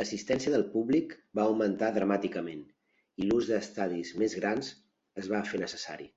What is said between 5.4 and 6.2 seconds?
fer necessari.